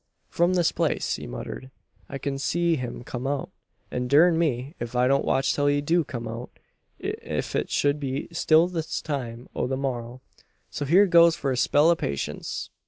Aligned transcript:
"From 0.29 0.55
this 0.55 0.71
place," 0.71 1.17
he 1.17 1.27
muttered, 1.27 1.69
"I 2.09 2.17
kin 2.17 2.39
see 2.39 2.75
him 2.75 3.03
kum 3.03 3.27
out; 3.27 3.51
an 3.91 4.07
durn 4.07 4.35
me, 4.35 4.73
ef 4.81 4.95
I 4.95 5.07
don't 5.07 5.23
watch 5.23 5.53
till 5.53 5.67
he 5.67 5.79
do 5.79 6.03
kum 6.03 6.27
out 6.27 6.49
ef 6.99 7.55
it 7.55 7.69
shed 7.69 7.99
be 7.99 8.27
till 8.31 8.67
this 8.67 8.99
time 8.99 9.47
o' 9.55 9.67
the 9.67 9.77
morrow. 9.77 10.19
So 10.71 10.85
hyur 10.85 11.05
goes 11.05 11.35
for 11.35 11.51
a 11.51 11.55
spell 11.55 11.91
o' 11.91 11.95
patience." 11.95 12.71